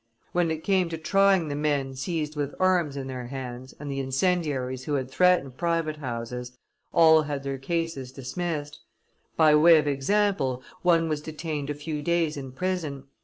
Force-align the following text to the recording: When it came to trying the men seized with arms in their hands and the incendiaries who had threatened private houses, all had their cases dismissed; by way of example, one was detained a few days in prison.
When 0.31 0.49
it 0.49 0.63
came 0.63 0.89
to 0.89 0.97
trying 0.97 1.47
the 1.49 1.55
men 1.55 1.93
seized 1.93 2.35
with 2.35 2.55
arms 2.59 2.97
in 2.97 3.05
their 3.05 3.27
hands 3.27 3.75
and 3.79 3.91
the 3.91 3.99
incendiaries 3.99 4.85
who 4.85 4.95
had 4.95 5.11
threatened 5.11 5.57
private 5.57 5.97
houses, 5.97 6.57
all 6.91 7.21
had 7.21 7.43
their 7.43 7.59
cases 7.59 8.11
dismissed; 8.11 8.79
by 9.37 9.53
way 9.53 9.77
of 9.77 9.85
example, 9.85 10.63
one 10.81 11.07
was 11.07 11.21
detained 11.21 11.69
a 11.69 11.75
few 11.75 12.01
days 12.01 12.35
in 12.35 12.51
prison. 12.51 13.03